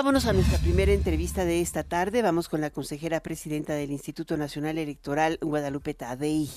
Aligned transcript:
Vámonos 0.00 0.26
a 0.26 0.32
nuestra 0.32 0.56
primera 0.56 0.92
entrevista 0.92 1.44
de 1.44 1.60
esta 1.60 1.84
tarde. 1.84 2.22
Vamos 2.22 2.48
con 2.48 2.62
la 2.62 2.70
consejera 2.70 3.20
presidenta 3.20 3.74
del 3.74 3.90
Instituto 3.90 4.38
Nacional 4.38 4.78
Electoral, 4.78 5.36
Guadalupe 5.42 5.92
Tadei. 5.92 6.48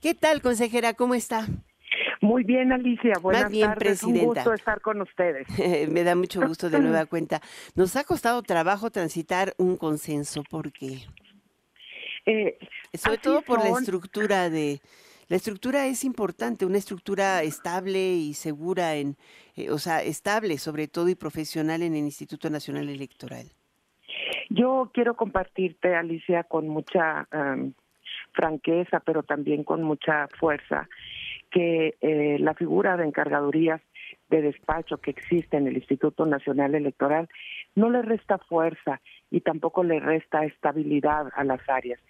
¿Qué 0.00 0.14
tal, 0.14 0.40
consejera? 0.40 0.94
¿Cómo 0.94 1.16
está? 1.16 1.48
Muy 2.20 2.44
bien, 2.44 2.70
Alicia. 2.70 3.14
Buenas 3.20 3.50
bien, 3.50 3.70
tardes. 3.70 3.98
Presidenta. 3.98 4.20
Un 4.20 4.34
gusto 4.34 4.52
estar 4.52 4.80
con 4.80 5.00
ustedes. 5.00 5.48
Me 5.90 6.04
da 6.04 6.14
mucho 6.14 6.46
gusto 6.46 6.70
de 6.70 6.78
nueva 6.78 7.04
cuenta. 7.06 7.40
Nos 7.74 7.96
ha 7.96 8.04
costado 8.04 8.40
trabajo 8.44 8.92
transitar 8.92 9.52
un 9.58 9.76
consenso. 9.76 10.44
¿Por 10.48 10.70
qué? 10.70 11.00
Eh, 12.24 12.56
Sobre 12.94 13.18
todo 13.18 13.42
por 13.42 13.64
la 13.64 13.70
estructura 13.80 14.48
de, 14.48 14.80
la 15.32 15.36
estructura 15.36 15.86
es 15.86 16.04
importante, 16.04 16.66
una 16.66 16.76
estructura 16.76 17.42
estable 17.42 17.98
y 17.98 18.34
segura, 18.34 18.96
en, 18.96 19.16
eh, 19.56 19.70
o 19.70 19.78
sea, 19.78 20.02
estable 20.02 20.58
sobre 20.58 20.88
todo 20.88 21.08
y 21.08 21.14
profesional 21.14 21.80
en 21.82 21.94
el 21.94 22.04
Instituto 22.04 22.50
Nacional 22.50 22.90
Electoral. 22.90 23.46
Yo 24.50 24.90
quiero 24.92 25.16
compartirte, 25.16 25.94
Alicia, 25.94 26.42
con 26.42 26.68
mucha 26.68 27.26
franqueza, 28.32 29.00
pero 29.00 29.22
también 29.22 29.64
con 29.64 29.82
mucha 29.82 30.28
fuerza, 30.38 30.86
que 31.50 31.94
eh, 32.02 32.36
la 32.38 32.52
figura 32.52 32.98
de 32.98 33.06
encargadurías 33.06 33.80
de 34.28 34.42
despacho 34.42 34.98
que 34.98 35.12
existe 35.12 35.56
en 35.56 35.66
el 35.66 35.78
Instituto 35.78 36.26
Nacional 36.26 36.74
Electoral 36.74 37.30
no 37.74 37.88
le 37.88 38.02
resta 38.02 38.36
fuerza 38.36 39.00
y 39.30 39.40
tampoco 39.40 39.82
le 39.82 39.98
resta 39.98 40.44
estabilidad 40.44 41.28
a 41.34 41.42
las 41.42 41.66
áreas. 41.70 42.00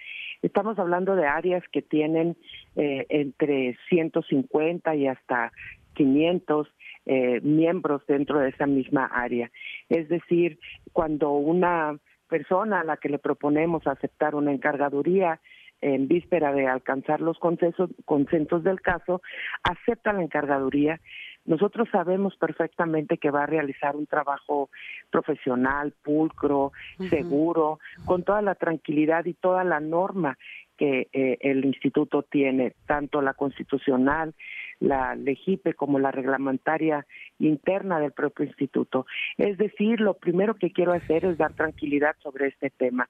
Estamos 0.42 0.78
hablando 0.78 1.16
de 1.16 1.26
áreas 1.26 1.62
que 1.72 1.82
tienen 1.82 2.36
eh, 2.76 3.06
entre 3.08 3.76
150 3.88 4.94
y 4.96 5.06
hasta 5.06 5.52
500 5.94 6.68
eh, 7.06 7.40
miembros 7.42 8.02
dentro 8.06 8.40
de 8.40 8.50
esa 8.50 8.66
misma 8.66 9.06
área. 9.06 9.50
Es 9.88 10.08
decir, 10.08 10.58
cuando 10.92 11.30
una 11.32 11.98
persona 12.28 12.80
a 12.80 12.84
la 12.84 12.96
que 12.96 13.08
le 13.08 13.18
proponemos 13.18 13.86
aceptar 13.86 14.34
una 14.34 14.52
encargaduría 14.52 15.40
en 15.82 16.08
víspera 16.08 16.52
de 16.52 16.66
alcanzar 16.66 17.20
los 17.20 17.38
consensos, 17.38 17.90
consensos 18.04 18.62
del 18.62 18.80
caso, 18.80 19.20
acepta 19.64 20.12
la 20.12 20.22
encargaduría. 20.22 21.00
Nosotros 21.44 21.88
sabemos 21.90 22.36
perfectamente 22.36 23.18
que 23.18 23.30
va 23.30 23.42
a 23.42 23.46
realizar 23.46 23.96
un 23.96 24.06
trabajo 24.06 24.70
profesional, 25.10 25.92
pulcro, 26.02 26.72
seguro, 27.10 27.80
con 28.04 28.22
toda 28.22 28.42
la 28.42 28.54
tranquilidad 28.54 29.24
y 29.24 29.34
toda 29.34 29.64
la 29.64 29.80
norma 29.80 30.38
que 30.76 31.08
eh, 31.12 31.38
el 31.40 31.64
instituto 31.64 32.22
tiene, 32.22 32.74
tanto 32.86 33.22
la 33.22 33.34
constitucional, 33.34 34.34
la 34.80 35.14
legipe 35.14 35.74
como 35.74 35.98
la 35.98 36.10
reglamentaria 36.10 37.06
interna 37.38 38.00
del 38.00 38.12
propio 38.12 38.44
instituto. 38.44 39.06
Es 39.36 39.58
decir, 39.58 40.00
lo 40.00 40.14
primero 40.14 40.54
que 40.54 40.72
quiero 40.72 40.92
hacer 40.92 41.24
es 41.24 41.38
dar 41.38 41.54
tranquilidad 41.54 42.16
sobre 42.22 42.48
este 42.48 42.70
tema. 42.70 43.08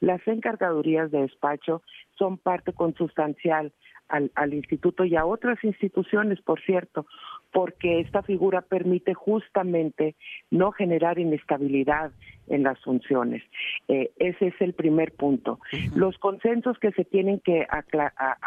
Las 0.00 0.26
encargadurías 0.26 1.10
de 1.10 1.22
despacho 1.22 1.82
son 2.18 2.36
parte 2.36 2.72
consustancial 2.72 3.72
al, 4.08 4.30
al, 4.34 4.52
instituto 4.52 5.04
y 5.04 5.16
a 5.16 5.24
otras 5.24 5.62
instituciones, 5.64 6.42
por 6.42 6.60
cierto, 6.60 7.06
porque 7.54 8.00
esta 8.00 8.22
figura 8.22 8.62
permite 8.62 9.14
justamente 9.14 10.16
no 10.50 10.72
generar 10.72 11.20
inestabilidad 11.20 12.10
en 12.48 12.64
las 12.64 12.82
funciones. 12.82 13.44
Eh, 13.86 14.10
ese 14.18 14.48
es 14.48 14.60
el 14.60 14.74
primer 14.74 15.12
punto. 15.12 15.60
Los 15.94 16.18
consensos 16.18 16.76
que 16.80 16.90
se 16.90 17.04
tienen 17.04 17.38
que 17.38 17.64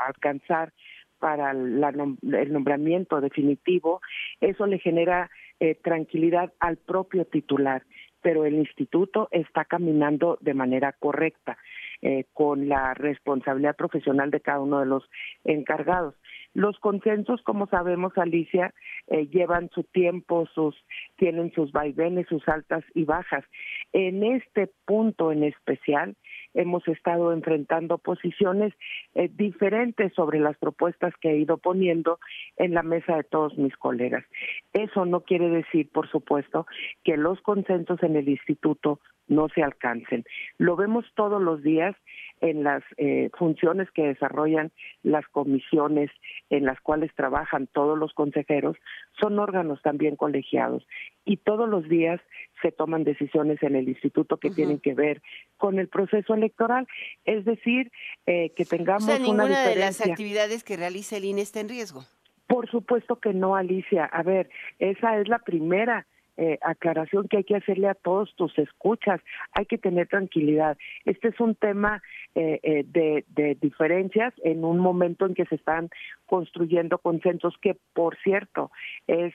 alcanzar 0.05 0.73
para 1.19 1.51
el 1.51 2.51
nombramiento 2.51 3.21
definitivo, 3.21 4.01
eso 4.41 4.67
le 4.67 4.77
genera 4.77 5.31
eh, 5.61 5.75
tranquilidad 5.75 6.51
al 6.59 6.75
propio 6.75 7.25
titular 7.25 7.83
pero 8.19 8.43
el 8.43 8.55
instituto 8.55 9.29
está 9.31 9.63
caminando 9.63 10.37
de 10.41 10.53
manera 10.53 10.91
correcta 10.91 11.57
eh, 12.01 12.25
con 12.33 12.67
la 12.67 12.93
responsabilidad 12.93 13.75
profesional 13.75 14.31
de 14.31 14.41
cada 14.41 14.59
uno 14.59 14.79
de 14.79 14.85
los 14.85 15.09
encargados. 15.45 16.15
Los 16.53 16.79
consensos, 16.79 17.41
como 17.43 17.67
sabemos, 17.67 18.17
Alicia, 18.17 18.73
eh, 19.07 19.27
llevan 19.27 19.69
su 19.69 19.83
tiempo, 19.83 20.47
sus 20.53 20.75
tienen 21.17 21.51
sus 21.53 21.71
vaivenes, 21.71 22.27
sus 22.27 22.47
altas 22.47 22.83
y 22.93 23.05
bajas. 23.05 23.45
En 23.93 24.23
este 24.23 24.69
punto 24.85 25.31
en 25.31 25.43
especial, 25.43 26.15
hemos 26.53 26.87
estado 26.87 27.31
enfrentando 27.31 27.97
posiciones 27.99 28.73
eh, 29.13 29.29
diferentes 29.31 30.13
sobre 30.13 30.39
las 30.39 30.57
propuestas 30.57 31.13
que 31.21 31.31
he 31.31 31.37
ido 31.37 31.57
poniendo 31.57 32.19
en 32.57 32.73
la 32.73 32.83
mesa 32.83 33.17
de 33.17 33.23
todos 33.23 33.57
mis 33.57 33.75
colegas. 33.77 34.25
Eso 34.73 35.05
no 35.05 35.21
quiere 35.21 35.49
decir, 35.49 35.89
por 35.91 36.09
supuesto, 36.09 36.65
que 37.03 37.17
los 37.17 37.39
consensos 37.41 38.01
en 38.01 38.15
el 38.15 38.27
instituto 38.27 38.99
no 39.27 39.49
se 39.49 39.61
alcancen. 39.61 40.25
Lo 40.57 40.75
vemos 40.75 41.05
todos 41.15 41.41
los 41.41 41.61
días 41.61 41.95
en 42.41 42.63
las 42.63 42.83
eh, 42.97 43.29
funciones 43.37 43.89
que 43.91 44.03
desarrollan 44.03 44.71
las 45.03 45.27
comisiones 45.27 46.11
en 46.49 46.65
las 46.65 46.79
cuales 46.81 47.11
trabajan 47.15 47.67
todos 47.67 47.97
los 47.97 48.13
consejeros, 48.13 48.77
son 49.19 49.39
órganos 49.39 49.81
también 49.81 50.15
colegiados 50.15 50.87
y 51.25 51.37
todos 51.37 51.67
los 51.67 51.87
días 51.89 52.21
se 52.61 52.71
toman 52.71 53.03
decisiones 53.03 53.61
en 53.61 53.75
el 53.75 53.87
instituto 53.87 54.37
que 54.37 54.49
tienen 54.49 54.79
que 54.79 54.93
ver 54.93 55.21
con 55.57 55.79
el 55.79 55.87
proceso 55.87 56.33
electoral, 56.33 56.87
es 57.25 57.45
decir, 57.45 57.91
eh, 58.25 58.51
que 58.55 58.65
tengamos 58.65 59.03
o 59.03 59.07
sea, 59.07 59.19
ninguna 59.19 59.45
una 59.45 59.67
de 59.67 59.75
las 59.75 60.01
actividades 60.01 60.63
que 60.63 60.77
realiza 60.77 61.17
el 61.17 61.25
INE 61.25 61.41
está 61.41 61.59
en 61.59 61.69
riesgo. 61.69 62.03
Por 62.47 62.69
supuesto 62.69 63.19
que 63.19 63.33
no, 63.33 63.55
Alicia. 63.55 64.05
A 64.05 64.23
ver, 64.23 64.49
esa 64.79 65.19
es 65.19 65.27
la 65.27 65.39
primera 65.39 66.07
eh, 66.37 66.59
aclaración 66.61 67.27
que 67.27 67.37
hay 67.37 67.43
que 67.43 67.55
hacerle 67.55 67.87
a 67.87 67.95
todos 67.95 68.35
tus 68.35 68.57
escuchas. 68.59 69.19
Hay 69.53 69.65
que 69.65 69.79
tener 69.79 70.07
tranquilidad. 70.07 70.77
Este 71.05 71.29
es 71.29 71.39
un 71.39 71.55
tema 71.55 72.01
eh, 72.35 72.59
eh, 72.61 72.83
de, 72.87 73.25
de, 73.29 73.55
diferencias 73.55 74.33
en 74.43 74.63
un 74.63 74.77
momento 74.77 75.25
en 75.25 75.33
que 75.33 75.45
se 75.45 75.55
están 75.55 75.89
construyendo 76.27 76.99
consensos 76.99 77.55
que, 77.59 77.75
por 77.93 78.17
cierto, 78.17 78.71
es 79.07 79.33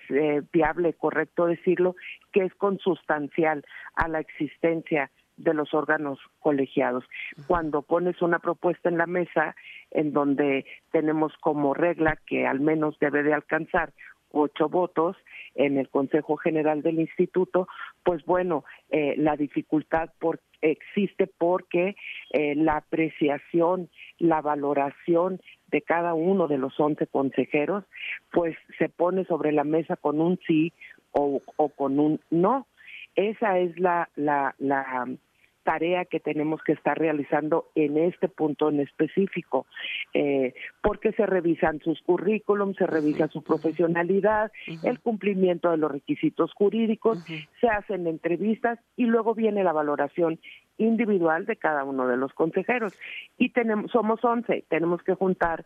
viable, 0.53 0.95
correcto 0.95 1.47
decirlo, 1.47 1.97
que 2.33 2.45
es 2.45 2.55
consustancial 2.55 3.65
a 3.97 4.07
la 4.07 4.21
existencia 4.21 5.11
de 5.37 5.55
los 5.55 5.75
órganos 5.75 6.19
colegiados. 6.39 7.05
Cuando 7.47 7.83
pones 7.83 8.21
una 8.23 8.39
propuesta 8.39 8.89
en 8.89 8.99
la 8.99 9.07
mesa 9.07 9.57
en 9.91 10.13
donde 10.13 10.67
tenemos 10.91 11.33
como 11.41 11.75
regla 11.75 12.19
que 12.27 12.47
al 12.47 12.61
menos 12.61 12.99
debe 13.01 13.23
de 13.23 13.35
alcanzar 13.35 13.93
ocho 14.33 14.69
votos 14.69 15.17
en 15.55 15.79
el 15.79 15.89
Consejo 15.89 16.37
General 16.37 16.83
del 16.83 17.01
Instituto, 17.01 17.69
pues 18.03 18.25
bueno, 18.25 18.65
eh, 18.91 19.15
la 19.17 19.37
dificultad 19.37 20.11
por, 20.19 20.41
existe 20.61 21.27
porque 21.27 21.97
eh, 22.31 22.55
la 22.55 22.79
apreciación, 22.79 23.91
la 24.19 24.41
valoración 24.41 25.41
de 25.69 25.83
cada 25.83 26.15
uno 26.15 26.49
de 26.49 26.59
los 26.59 26.79
once 26.79 27.07
consejeros, 27.07 27.85
pues 28.31 28.57
se 28.79 28.89
pone 28.89 29.25
sobre 29.25 29.53
la 29.53 29.65
mesa 29.65 29.97
con 29.97 30.21
un 30.21 30.39
sí 30.47 30.73
o, 31.13 31.41
con 31.77 31.99
un 31.99 32.21
no. 32.31 32.67
Esa 33.15 33.59
es 33.59 33.79
la, 33.79 34.09
la, 34.17 34.55
la 34.59 35.07
tarea 35.63 36.05
que 36.05 36.21
tenemos 36.21 36.63
que 36.63 36.73
estar 36.73 36.99
realizando 36.99 37.71
en 37.75 37.97
este 37.99 38.29
punto 38.29 38.69
en 38.69 38.81
específico, 38.81 39.67
eh, 40.15 40.55
porque 40.83 41.13
se 41.13 41.27
revisan 41.27 41.81
sus 41.81 42.01
currículums, 42.03 42.77
se 42.77 42.87
revisa 42.87 43.29
su 43.29 43.43
profesionalidad, 43.43 44.53
el 44.83 45.01
cumplimiento 45.01 45.71
de 45.71 45.77
los 45.77 45.91
requisitos 45.91 46.53
jurídicos, 46.55 47.25
se 47.61 47.69
hacen 47.69 48.07
entrevistas 48.07 48.79
y 48.97 49.05
luego 49.05 49.35
viene 49.35 49.65
la 49.65 49.73
valoración 49.73 50.39
individual 50.79 51.47
de 51.47 51.57
cada 51.57 51.85
uno 51.85 52.07
de 52.07 52.17
los 52.17 52.33
consejeros. 52.33 52.99
Y 53.39 53.51
tenemos, 53.51 53.91
somos 53.91 54.25
11, 54.25 54.65
tenemos 54.69 55.03
que 55.03 55.15
juntar 55.15 55.65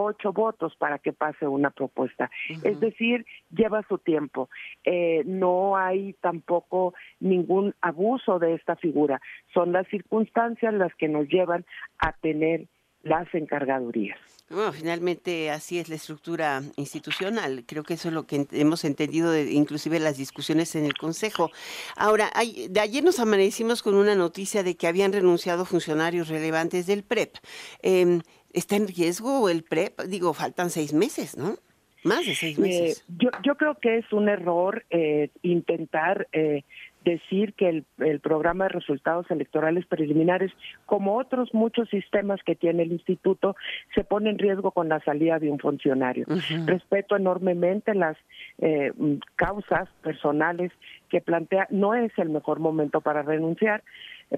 ocho 0.00 0.32
votos 0.32 0.76
para 0.76 0.98
que 0.98 1.12
pase 1.12 1.48
una 1.48 1.70
propuesta. 1.70 2.30
Es 2.62 2.78
decir, 2.78 3.26
lleva 3.50 3.82
su 3.88 3.98
tiempo. 3.98 4.48
Eh, 4.84 5.22
no 5.26 5.76
hay 5.76 6.12
tampoco 6.20 6.94
ningún 7.18 7.74
abuso 7.80 8.38
de 8.38 8.54
esta 8.54 8.76
figura. 8.76 9.20
Son 9.52 9.72
las 9.72 9.88
circunstancias 9.88 10.72
las 10.72 10.94
que 10.94 11.08
nos 11.08 11.26
llevan 11.28 11.66
a 11.98 12.12
tener 12.12 12.68
las 13.02 13.32
encargadurías. 13.34 14.18
Bueno, 14.50 14.72
finalmente 14.72 15.50
así 15.50 15.78
es 15.78 15.90
la 15.90 15.96
estructura 15.96 16.62
institucional. 16.76 17.64
Creo 17.66 17.82
que 17.82 17.94
eso 17.94 18.08
es 18.08 18.14
lo 18.14 18.26
que 18.26 18.46
hemos 18.52 18.84
entendido, 18.84 19.30
de, 19.30 19.52
inclusive 19.52 20.00
las 20.00 20.16
discusiones 20.16 20.74
en 20.74 20.86
el 20.86 20.94
Consejo. 20.94 21.50
Ahora, 21.96 22.30
de 22.70 22.80
ayer 22.80 23.04
nos 23.04 23.20
amanecimos 23.20 23.82
con 23.82 23.94
una 23.94 24.14
noticia 24.14 24.62
de 24.62 24.74
que 24.74 24.86
habían 24.86 25.12
renunciado 25.12 25.66
funcionarios 25.66 26.28
relevantes 26.28 26.86
del 26.86 27.02
PREP. 27.02 27.36
Em, 27.82 28.22
¿Está 28.52 28.76
en 28.76 28.88
riesgo 28.88 29.48
el 29.48 29.62
PREP? 29.62 30.02
Digo, 30.02 30.32
faltan 30.32 30.70
seis 30.70 30.92
meses, 30.92 31.36
¿no? 31.36 31.56
Más 32.04 32.26
de 32.26 32.34
seis 32.34 32.58
meses. 32.58 33.04
yo, 33.08 33.30
yo 33.42 33.56
creo 33.56 33.74
que 33.74 33.98
es 33.98 34.12
un 34.12 34.28
error 34.28 34.84
eh, 34.90 35.30
intentar 35.42 36.28
eh, 36.32 36.62
decir 37.04 37.54
que 37.54 37.68
el, 37.68 37.84
el, 37.98 38.20
programa 38.20 38.64
de 38.64 38.70
resultados 38.70 39.30
electorales 39.30 39.86
preliminares, 39.86 40.52
como 40.86 41.16
otros 41.16 41.52
muchos 41.54 41.88
sistemas 41.88 42.40
que 42.44 42.54
tiene 42.54 42.82
el 42.82 42.92
instituto, 42.92 43.56
se 43.94 44.04
pone 44.04 44.30
en 44.30 44.38
riesgo 44.38 44.70
con 44.70 44.88
la 44.88 45.00
salida 45.00 45.38
de 45.38 45.50
un 45.50 45.58
funcionario. 45.58 46.26
Respeto 46.66 47.16
enormemente 47.16 47.94
las 47.94 48.16
eh, 48.58 48.92
causas 49.36 49.88
personales 50.02 50.72
que 51.08 51.20
plantea. 51.20 51.66
No 51.70 51.94
es 51.94 52.12
el 52.18 52.28
mejor 52.28 52.60
momento 52.60 53.00
para 53.00 53.22
renunciar, 53.22 53.82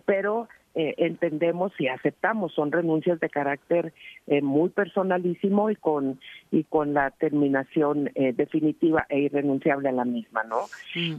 pero 0.04 0.48
eh, 0.74 0.94
entendemos 0.98 1.72
y 1.80 1.88
aceptamos. 1.88 2.52
Son 2.54 2.70
renuncias 2.70 3.18
de 3.18 3.28
carácter 3.28 3.92
eh, 4.28 4.40
muy 4.40 4.68
personalísimo 4.68 5.68
y 5.68 5.76
con 5.76 6.20
y 6.52 6.62
con 6.64 6.94
la 6.94 7.10
terminación 7.10 8.10
eh, 8.14 8.32
definitiva 8.32 9.04
e 9.08 9.18
irrenunciable 9.18 9.88
a 9.88 9.92
la 9.92 10.04
misma 10.04 10.42
no 10.44 10.60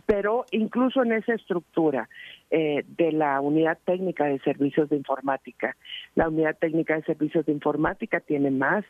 pero 0.06 0.46
incluso 0.52 1.04
en 1.04 1.14
esa 1.14 1.34
estructura 1.34 2.10
de 2.50 3.12
la 3.14 3.40
unidad 3.40 3.78
técnica 3.86 4.26
de 4.26 4.40
servicios 4.40 4.90
de 4.90 4.98
informática 4.98 5.78
la 6.16 6.28
unidad 6.28 6.58
técnica 6.58 6.96
de 6.96 7.04
servicios 7.04 7.46
de 7.46 7.54
informática 7.54 8.20
tiene 8.20 8.52
más 8.52 8.84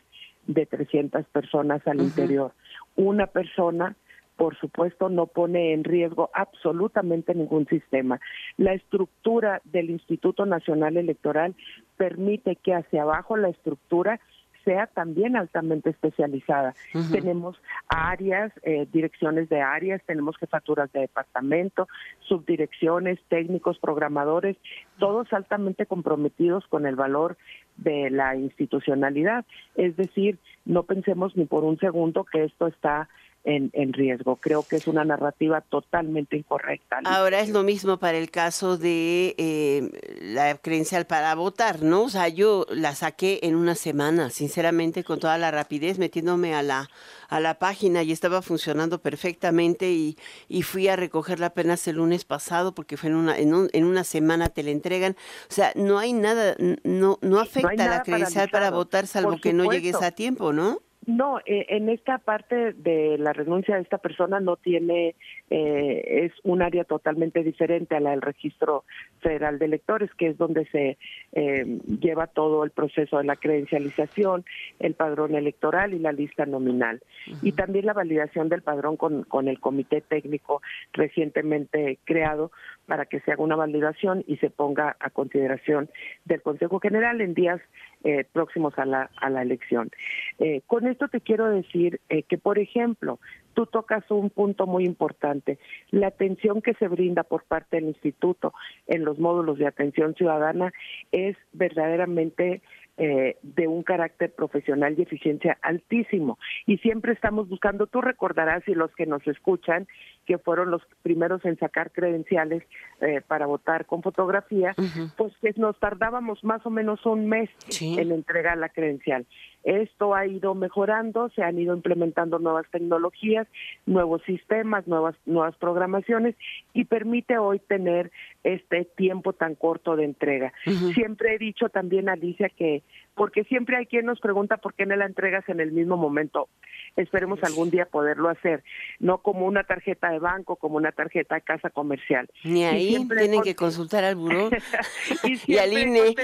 de 0.46 0.66
300 0.66 1.24
personas 1.26 1.86
al 1.86 2.00
interior. 2.00 2.52
Una 2.96 3.26
persona 3.26 3.94
por 4.36 4.56
supuesto, 4.58 5.08
no 5.08 5.26
pone 5.26 5.72
en 5.72 5.84
riesgo 5.84 6.30
absolutamente 6.34 7.34
ningún 7.34 7.66
sistema. 7.66 8.20
La 8.56 8.72
estructura 8.72 9.60
del 9.64 9.90
Instituto 9.90 10.46
Nacional 10.46 10.96
Electoral 10.96 11.54
permite 11.96 12.56
que 12.56 12.74
hacia 12.74 13.02
abajo 13.02 13.36
la 13.36 13.48
estructura 13.48 14.20
sea 14.64 14.86
también 14.86 15.36
altamente 15.36 15.90
especializada. 15.90 16.74
Tenemos 17.10 17.60
áreas, 17.88 18.52
eh, 18.62 18.86
direcciones 18.92 19.48
de 19.48 19.60
áreas, 19.60 20.00
tenemos 20.06 20.36
jefaturas 20.36 20.90
de 20.92 21.00
departamento, 21.00 21.88
subdirecciones, 22.20 23.18
técnicos, 23.28 23.78
programadores, 23.78 24.56
todos 24.98 25.32
altamente 25.32 25.86
comprometidos 25.86 26.66
con 26.68 26.86
el 26.86 26.96
valor 26.96 27.36
de 27.76 28.10
la 28.10 28.36
institucionalidad. 28.36 29.44
Es 29.74 29.96
decir, 29.96 30.38
no 30.64 30.84
pensemos 30.84 31.36
ni 31.36 31.44
por 31.44 31.64
un 31.64 31.78
segundo 31.78 32.24
que 32.24 32.44
esto 32.44 32.66
está 32.66 33.08
en, 33.44 33.70
en, 33.72 33.92
riesgo. 33.92 34.36
Creo 34.36 34.62
que 34.62 34.76
es 34.76 34.86
una 34.86 35.04
narrativa 35.04 35.60
totalmente 35.60 36.36
incorrecta. 36.36 37.00
Ahora 37.04 37.40
es 37.40 37.50
lo 37.50 37.62
mismo 37.62 37.98
para 37.98 38.18
el 38.18 38.30
caso 38.30 38.78
de 38.78 39.34
eh, 39.38 39.90
la 40.20 40.56
credencial 40.56 41.06
para 41.06 41.34
votar, 41.34 41.82
¿no? 41.82 42.04
O 42.04 42.08
sea, 42.08 42.28
yo 42.28 42.66
la 42.70 42.94
saqué 42.94 43.40
en 43.42 43.56
una 43.56 43.74
semana, 43.74 44.30
sinceramente, 44.30 45.04
con 45.04 45.18
toda 45.18 45.38
la 45.38 45.50
rapidez, 45.50 45.98
metiéndome 45.98 46.54
a 46.54 46.62
la, 46.62 46.88
a 47.28 47.40
la 47.40 47.58
página 47.58 48.02
y 48.02 48.12
estaba 48.12 48.42
funcionando 48.42 49.00
perfectamente 49.00 49.90
y, 49.90 50.16
y 50.48 50.62
fui 50.62 50.88
a 50.88 50.96
recogerla 50.96 51.46
apenas 51.46 51.86
el 51.88 51.96
lunes 51.96 52.24
pasado 52.24 52.74
porque 52.74 52.96
fue 52.96 53.10
en 53.10 53.16
una, 53.16 53.38
en, 53.38 53.68
en 53.72 53.84
una 53.84 54.04
semana 54.04 54.48
te 54.50 54.62
la 54.62 54.70
entregan. 54.70 55.16
O 55.50 55.52
sea, 55.52 55.72
no 55.74 55.98
hay 55.98 56.12
nada, 56.12 56.54
no, 56.84 57.18
no 57.20 57.40
afecta 57.40 57.88
la 57.88 58.02
credencial 58.02 58.48
para 58.50 58.70
votar 58.70 59.06
salvo 59.06 59.38
que 59.40 59.52
no 59.52 59.70
llegues 59.70 60.00
a 60.02 60.12
tiempo, 60.12 60.52
¿no? 60.52 60.80
No, 61.06 61.40
eh, 61.40 61.66
en 61.70 61.88
esta 61.88 62.18
parte 62.18 62.72
de 62.74 63.18
la 63.18 63.32
renuncia 63.32 63.74
de 63.74 63.82
esta 63.82 63.98
persona 63.98 64.38
no 64.38 64.56
tiene, 64.56 65.16
eh, 65.54 66.24
es 66.24 66.32
un 66.44 66.62
área 66.62 66.84
totalmente 66.84 67.44
diferente 67.44 67.94
a 67.94 68.00
la 68.00 68.12
del 68.12 68.22
registro 68.22 68.84
federal 69.20 69.58
de 69.58 69.66
electores, 69.66 70.08
que 70.14 70.28
es 70.28 70.38
donde 70.38 70.64
se 70.66 70.96
eh, 71.32 71.78
lleva 72.00 72.26
todo 72.26 72.64
el 72.64 72.70
proceso 72.70 73.18
de 73.18 73.24
la 73.24 73.36
credencialización, 73.36 74.46
el 74.78 74.94
padrón 74.94 75.34
electoral 75.34 75.92
y 75.92 75.98
la 75.98 76.12
lista 76.12 76.46
nominal. 76.46 77.02
Y 77.42 77.52
también 77.52 77.84
la 77.84 77.92
validación 77.92 78.48
del 78.48 78.62
padrón 78.62 78.96
con, 78.96 79.24
con 79.24 79.46
el 79.46 79.60
comité 79.60 80.00
técnico 80.00 80.62
recientemente 80.94 81.98
creado 82.04 82.50
para 82.86 83.04
que 83.04 83.20
se 83.20 83.32
haga 83.32 83.42
una 83.42 83.56
validación 83.56 84.24
y 84.26 84.38
se 84.38 84.48
ponga 84.48 84.96
a 85.00 85.10
consideración 85.10 85.90
del 86.24 86.40
Consejo 86.40 86.80
General 86.80 87.20
en 87.20 87.34
días 87.34 87.60
eh, 88.04 88.24
próximos 88.32 88.76
a 88.78 88.84
la, 88.84 89.10
a 89.16 89.30
la 89.30 89.42
elección. 89.42 89.90
Eh, 90.38 90.62
con 90.66 90.88
esto 90.88 91.06
te 91.08 91.20
quiero 91.20 91.48
decir 91.48 92.00
eh, 92.08 92.24
que, 92.24 92.36
por 92.36 92.58
ejemplo, 92.58 93.20
tú 93.54 93.66
tocas 93.66 94.08
un 94.10 94.30
punto 94.30 94.66
muy 94.66 94.84
importante, 94.84 95.58
la 95.90 96.08
atención 96.08 96.62
que 96.62 96.74
se 96.74 96.88
brinda 96.88 97.22
por 97.22 97.44
parte 97.44 97.76
del 97.76 97.86
instituto 97.86 98.54
en 98.86 99.04
los 99.04 99.18
módulos 99.18 99.58
de 99.58 99.66
atención 99.66 100.14
ciudadana 100.14 100.72
es 101.12 101.36
verdaderamente 101.52 102.62
eh, 102.98 103.36
de 103.42 103.68
un 103.68 103.82
carácter 103.82 104.34
profesional 104.34 104.94
y 104.96 105.02
eficiencia 105.02 105.56
altísimo. 105.62 106.38
Y 106.66 106.76
siempre 106.78 107.14
estamos 107.14 107.48
buscando, 107.48 107.86
tú 107.86 108.02
recordarás 108.02 108.68
y 108.68 108.74
los 108.74 108.94
que 108.94 109.06
nos 109.06 109.26
escuchan, 109.26 109.88
que 110.26 110.38
fueron 110.38 110.70
los 110.70 110.82
primeros 111.02 111.44
en 111.44 111.58
sacar 111.58 111.90
credenciales 111.90 112.62
eh, 113.00 113.20
para 113.26 113.46
votar 113.46 113.86
con 113.86 114.02
fotografía, 114.02 114.74
pues 115.16 115.32
que 115.40 115.52
nos 115.56 115.78
tardábamos 115.78 116.42
más 116.44 116.64
o 116.64 116.70
menos 116.70 117.04
un 117.06 117.28
mes 117.28 117.50
en 117.80 118.12
entregar 118.12 118.58
la 118.58 118.68
credencial. 118.68 119.26
Esto 119.64 120.14
ha 120.14 120.26
ido 120.26 120.54
mejorando, 120.54 121.28
se 121.30 121.42
han 121.42 121.58
ido 121.58 121.74
implementando 121.74 122.38
nuevas 122.38 122.66
tecnologías, 122.70 123.46
nuevos 123.86 124.22
sistemas, 124.22 124.88
nuevas, 124.88 125.14
nuevas 125.24 125.56
programaciones 125.56 126.34
y 126.72 126.84
permite 126.84 127.38
hoy 127.38 127.60
tener 127.60 128.10
este 128.42 128.84
tiempo 128.84 129.32
tan 129.32 129.54
corto 129.54 129.94
de 129.94 130.04
entrega. 130.04 130.52
Siempre 130.94 131.34
he 131.34 131.38
dicho 131.38 131.68
también, 131.68 132.08
Alicia, 132.08 132.48
que 132.48 132.82
porque 133.14 133.44
siempre 133.44 133.76
hay 133.76 133.86
quien 133.86 134.06
nos 134.06 134.20
pregunta 134.20 134.56
por 134.56 134.74
qué 134.74 134.86
no 134.86 134.96
la 134.96 135.06
entregas 135.06 135.46
en 135.48 135.60
el 135.60 135.72
mismo 135.72 135.96
momento. 135.96 136.48
Esperemos 136.96 137.42
algún 137.42 137.70
día 137.70 137.86
poderlo 137.86 138.28
hacer, 138.28 138.62
no 138.98 139.18
como 139.18 139.46
una 139.46 139.64
tarjeta 139.64 140.10
de 140.10 140.18
banco, 140.18 140.56
como 140.56 140.76
una 140.76 140.92
tarjeta 140.92 141.34
de 141.34 141.42
casa 141.42 141.70
comercial. 141.70 142.28
Ni 142.44 142.64
ahí 142.64 143.06
tienen 143.08 143.42
que 143.42 143.54
consultar 143.54 144.04
al 144.04 144.16
buró 144.16 144.50
y, 145.46 145.56
al 145.56 145.72
INE. 145.72 146.14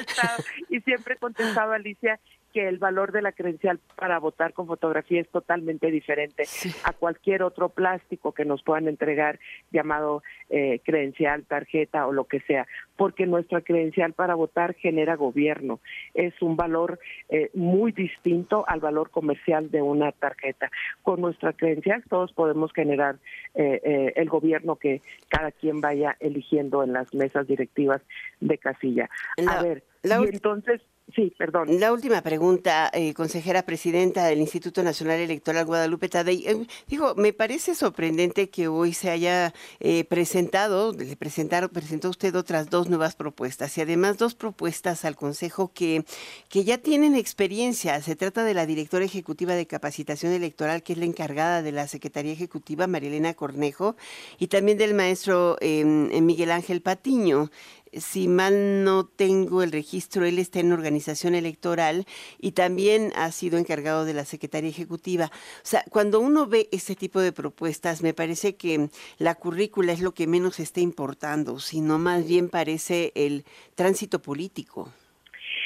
y 0.69 0.81
siempre 0.81 1.15
he 1.15 1.19
contestado, 1.19 1.73
Alicia, 1.73 2.21
que 2.59 2.67
el 2.67 2.79
valor 2.79 3.13
de 3.13 3.23
la 3.23 3.31
credencial 3.31 3.79
para 3.95 4.19
votar 4.19 4.53
con 4.53 4.67
fotografía 4.67 5.21
es 5.21 5.29
totalmente 5.29 5.93
diferente 5.93 6.43
a 6.83 6.93
cualquier 6.93 7.45
otro 7.45 7.69
plástico 7.69 8.33
que 8.33 8.45
nos 8.45 8.65
puedan 8.65 8.89
entregar 8.89 9.39
llamado 9.71 10.25
eh, 10.51 10.81
credencial, 10.85 11.45
tarjeta 11.45 12.05
o 12.09 12.13
lo 12.13 12.25
que 12.25 12.41
sea, 12.41 12.67
porque 12.97 13.27
nuestra 13.27 13.61
credencial 13.61 14.13
para 14.13 14.35
votar 14.35 14.75
genera 14.75 15.15
gobierno. 15.15 15.79
Es 16.15 16.35
un 16.43 16.57
valor 16.57 16.99
eh, 17.29 17.53
muy 17.55 17.93
distinto 17.93 18.65
al 18.67 18.81
valor 18.81 19.11
comercial 19.11 19.71
de 19.71 19.81
una 19.81 20.11
tarjeta. 20.11 20.69
Con 21.05 21.21
nuestra 21.21 21.53
credencial 21.53 22.03
todos 22.09 22.33
podemos 22.33 22.73
generar 22.73 23.19
eh, 23.55 24.13
el 24.17 24.29
gobierno 24.29 24.75
que 24.75 25.01
cada 25.29 25.53
quien 25.53 25.81
vaya 25.81 26.17
eligiendo 26.19 26.83
en 26.83 26.93
las 26.93 27.15
mesas 27.15 27.47
directivas 27.47 28.03
de 28.41 28.59
casilla. 28.59 29.09
a 29.47 29.63
ver, 29.63 29.85
y 30.03 30.11
entonces 30.11 30.83
Sí, 31.15 31.33
perdón. 31.39 31.81
La 31.81 31.91
última 31.91 32.21
pregunta, 32.21 32.91
eh, 32.93 33.15
consejera 33.15 33.63
presidenta 33.63 34.27
del 34.27 34.41
Instituto 34.41 34.83
Nacional 34.83 35.19
Electoral 35.21 35.65
Guadalupe 35.65 36.11
Tadei. 36.11 36.47
Eh, 36.47 36.67
digo, 36.87 37.15
me 37.15 37.33
parece 37.33 37.75
sorprendente 37.75 38.51
que 38.51 38.69
hoy 38.69 38.93
se 38.93 39.09
haya 39.09 39.55
eh, 39.81 40.05
presentado, 40.05 40.93
le 40.93 41.17
presentaron, 41.17 41.71
presentó 41.71 42.11
usted 42.11 42.35
otras 42.37 42.69
dos 42.69 42.91
nuevas 42.91 43.17
propuestas 43.17 43.77
y 43.79 43.81
además 43.81 44.19
dos 44.19 44.35
propuestas 44.35 45.07
al 45.07 45.17
Consejo 45.17 45.73
que, 45.73 46.05
que 46.51 46.65
ya 46.65 46.77
tienen 46.77 47.15
experiencia. 47.15 48.03
Se 48.03 48.15
trata 48.15 48.45
de 48.45 48.53
la 48.53 48.67
directora 48.67 49.07
ejecutiva 49.07 49.55
de 49.55 49.67
capacitación 49.67 50.33
electoral, 50.33 50.83
que 50.83 50.93
es 50.93 50.99
la 50.99 51.07
encargada 51.07 51.63
de 51.63 51.73
la 51.73 51.89
Secretaría 51.89 52.33
Ejecutiva, 52.33 52.87
Marilena 52.87 53.33
Cornejo, 53.33 53.97
y 54.39 54.49
también 54.49 54.77
del 54.77 54.93
maestro 54.93 55.57
em, 55.61 56.23
Miguel 56.23 56.51
Ángel 56.51 56.83
Patiño 56.83 57.51
si 57.93 58.29
mal 58.29 58.85
no 58.85 59.07
tengo 59.07 59.63
el 59.63 59.73
registro, 59.73 60.25
él 60.25 60.39
está 60.39 60.61
en 60.61 60.73
organización 60.73 61.35
electoral 61.35 62.07
y 62.39 62.53
también 62.53 63.13
ha 63.17 63.31
sido 63.33 63.59
encargado 63.59 64.05
de 64.05 64.15
la 64.15 64.25
Secretaría 64.25 64.71
Ejecutiva. 64.71 65.27
O 65.27 65.67
sea, 65.67 65.85
cuando 65.91 66.21
uno 66.21 66.47
ve 66.47 66.69
este 66.73 66.95
tipo 66.95 67.21
de 67.21 67.33
propuestas, 67.33 68.03
me 68.03 68.15
parece 68.15 68.57
que 68.57 68.91
la 69.19 69.35
currícula 69.35 69.93
es 69.93 70.01
lo 70.01 70.13
que 70.13 70.27
menos 70.27 70.61
está 70.61 70.81
importando, 70.81 71.61
sino 71.61 71.99
más 71.99 72.27
bien 72.27 72.49
parece 72.49 73.13
el 73.15 73.45
tránsito 73.75 74.21
político. 74.21 74.93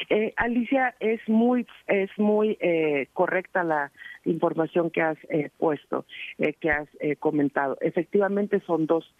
Eh, 0.09 0.32
Alicia, 0.37 0.94
es 1.00 1.21
muy, 1.28 1.66
es 1.87 2.11
muy 2.18 2.59
eh, 2.61 3.09
correcta 3.12 3.64
la 3.64 3.92
información 4.25 4.90
que 4.90 5.02
has 5.02 5.18
eh, 5.28 5.50
puesto, 5.59 6.04
eh, 6.38 6.54
que 6.54 6.71
has 6.71 6.88
eh, 7.00 7.16
comentado. 7.16 7.76
Efectivamente 7.80 8.61
son 8.66 8.87
dos 8.87 9.12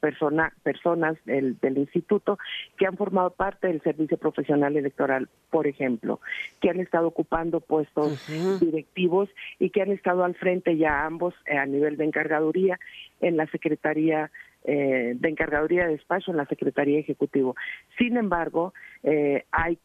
persona, 0.00 0.52
personas 0.62 1.16
del, 1.24 1.58
del, 1.60 1.78
instituto 1.78 2.38
que 2.76 2.86
han 2.86 2.96
formado 2.96 3.30
parte 3.30 3.68
del 3.68 3.82
servicio 3.82 4.16
profesional 4.16 4.76
electoral, 4.76 5.28
por 5.50 5.66
ejemplo, 5.66 6.20
que 6.60 6.70
han 6.70 6.80
estado 6.80 7.08
ocupando 7.08 7.60
puestos 7.60 8.26
directivos 8.60 9.28
y 9.58 9.70
que 9.70 9.82
han 9.82 9.92
estado 9.92 10.24
al 10.24 10.34
frente 10.34 10.76
ya 10.76 11.04
ambos 11.04 11.34
a 11.46 11.66
nivel 11.66 11.96
de 11.96 12.04
encargaduría 12.04 12.78
en 13.20 13.36
la 13.36 13.46
Secretaría 13.46 14.30
de 14.64 15.18
encargaduría 15.22 15.86
de 15.86 15.92
despacho 15.92 16.30
en 16.30 16.36
la 16.36 16.44
Secretaría 16.44 16.98
Ejecutivo. 16.98 17.56
Sin 17.96 18.18
embargo, 18.18 18.74
hay, 19.02 19.78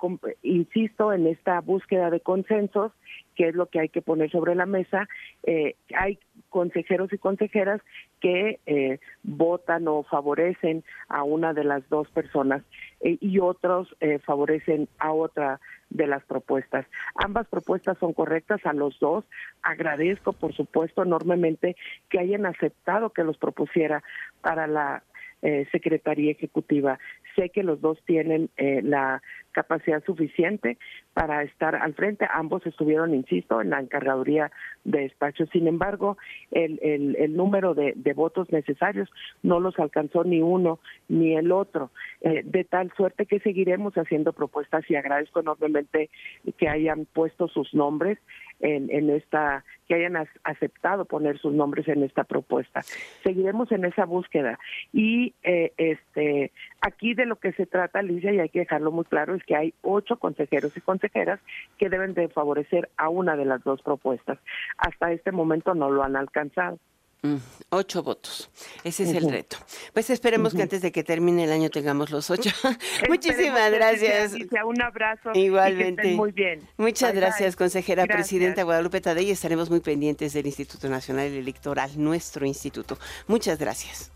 insisto 0.43 1.13
en 1.13 1.27
esta 1.27 1.61
búsqueda 1.61 2.09
de 2.09 2.19
consensos 2.19 2.91
qué 3.35 3.49
es 3.49 3.55
lo 3.55 3.67
que 3.67 3.79
hay 3.79 3.89
que 3.89 4.01
poner 4.01 4.31
sobre 4.31 4.55
la 4.55 4.65
mesa. 4.65 5.07
Eh, 5.43 5.75
hay 5.95 6.17
consejeros 6.49 7.11
y 7.13 7.17
consejeras 7.17 7.81
que 8.21 8.59
eh, 8.65 8.99
votan 9.23 9.87
o 9.87 10.03
favorecen 10.03 10.83
a 11.09 11.23
una 11.23 11.53
de 11.53 11.65
las 11.65 11.87
dos 11.89 12.09
personas 12.09 12.63
eh, 13.01 13.17
y 13.19 13.39
otros 13.39 13.95
favorecen 14.25 14.87
a 14.99 15.11
otra 15.11 15.59
de 15.89 16.07
las 16.07 16.23
propuestas. 16.23 16.85
Ambas 17.15 17.47
propuestas 17.47 17.97
son 17.99 18.13
correctas 18.13 18.65
a 18.65 18.73
los 18.73 18.97
dos. 18.99 19.25
Agradezco, 19.61 20.33
por 20.33 20.53
supuesto, 20.53 21.03
enormemente 21.03 21.75
que 22.09 22.19
hayan 22.19 22.45
aceptado 22.45 23.11
que 23.11 23.23
los 23.23 23.37
propusiera 23.37 24.03
para 24.41 24.67
la 24.67 25.03
eh, 25.41 25.67
Secretaría 25.71 26.31
Ejecutiva. 26.31 26.97
Sé 27.35 27.49
que 27.49 27.63
los 27.63 27.81
dos 27.81 28.01
tienen 28.05 28.49
eh, 28.57 28.81
la 28.83 29.21
capacidad 29.55 30.03
suficiente 30.03 30.77
para 31.13 31.43
estar 31.43 31.75
al 31.75 31.93
frente. 31.93 32.27
Ambos 32.29 32.65
estuvieron, 32.65 33.15
insisto, 33.15 33.61
en 33.61 33.69
la 33.69 33.79
encargaduría 33.79 34.51
de 34.83 34.99
despacho. 34.99 35.45
Sin 35.47 35.67
embargo, 35.67 36.17
el, 36.51 36.79
el, 36.83 37.35
número 37.35 37.73
de, 37.73 37.93
votos 38.13 38.51
necesarios 38.51 39.09
no 39.43 39.59
los 39.61 39.79
alcanzó 39.79 40.25
ni 40.25 40.41
uno 40.41 40.79
ni 41.07 41.35
el 41.35 41.53
otro. 41.53 41.89
Eh, 42.21 42.41
de 42.43 42.65
tal 42.65 42.91
suerte 42.97 43.25
que 43.25 43.39
seguiremos 43.39 43.93
haciendo 43.95 44.33
propuestas 44.33 44.83
y 44.89 44.95
agradezco 44.95 45.39
enormemente 45.39 46.09
que 46.57 46.67
hayan 46.67 47.05
puesto 47.05 47.47
sus 47.47 47.73
nombres 47.73 48.17
en, 48.59 48.89
en 48.89 49.09
esta, 49.09 49.63
que 49.87 49.95
hayan 49.95 50.17
aceptado 50.43 51.05
poner 51.05 51.37
sus 51.39 51.53
nombres 51.53 51.87
en 51.87 52.03
esta 52.03 52.23
propuesta. 52.23 52.81
Seguiremos 53.23 53.71
en 53.71 53.85
esa 53.85 54.05
búsqueda 54.05 54.59
y 54.91 55.33
eh, 55.43 55.71
este 55.77 56.51
aquí 56.81 57.13
de 57.13 57.25
lo 57.25 57.37
que 57.37 57.51
se 57.53 57.65
trata, 57.65 57.99
Alicia, 57.99 58.31
y 58.31 58.39
hay 58.39 58.49
que 58.49 58.59
dejarlo 58.59 58.91
muy 58.91 59.05
claro, 59.05 59.35
es 59.35 59.43
que 59.45 59.55
hay 59.55 59.73
ocho 59.81 60.17
consejeros 60.17 60.75
y 60.75 60.81
consejeras 60.81 61.39
que 61.77 61.89
deben 61.89 62.13
de 62.13 62.27
favorecer 62.29 62.89
a 62.97 63.09
una 63.09 63.35
de 63.35 63.45
las 63.45 63.63
dos 63.63 63.81
propuestas. 63.81 64.39
Hasta 64.77 65.11
este 65.11 65.31
momento 65.31 65.73
no 65.73 65.89
lo 65.89 66.03
han 66.03 66.15
alcanzado. 66.15 66.79
Mm, 67.25 67.37
ocho 67.69 68.03
votos. 68.03 68.51
Ese 68.83 69.03
es 69.03 69.15
el 69.15 69.31
reto. 69.31 69.57
Pues 69.93 70.11
esperemos 70.11 70.53
que 70.53 70.61
antes 70.61 70.81
de 70.83 70.91
que 70.91 71.03
termine 71.03 71.45
el 71.45 71.51
año 71.51 71.69
tengamos 71.71 72.11
los 72.11 72.29
ocho. 72.29 72.51
Muchísimas 73.09 73.71
gracias. 73.71 74.35
Un 74.63 74.81
abrazo. 74.81 75.31
Igualmente. 75.33 76.13
muy 76.13 76.31
bien. 76.31 76.61
Muchas 76.77 77.15
gracias, 77.15 77.55
consejera 77.55 78.05
presidenta 78.05 78.61
Guadalupe 78.63 79.01
Tadei. 79.01 79.31
Estaremos 79.31 79.71
muy 79.71 79.79
pendientes 79.79 80.33
del 80.33 80.45
Instituto 80.45 80.87
Nacional 80.87 81.27
Electoral, 81.27 81.89
nuestro 81.97 82.45
instituto. 82.45 82.97
Muchas 83.27 83.57
gracias. 83.57 84.11